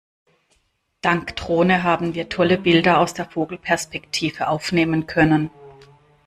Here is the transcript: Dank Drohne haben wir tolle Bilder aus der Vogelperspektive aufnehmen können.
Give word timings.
Dank 1.01 1.35
Drohne 1.35 1.83
haben 1.83 2.15
wir 2.15 2.27
tolle 2.27 2.57
Bilder 2.57 2.97
aus 2.97 3.13
der 3.13 3.29
Vogelperspektive 3.29 4.47
aufnehmen 4.47 5.05
können. 5.05 5.51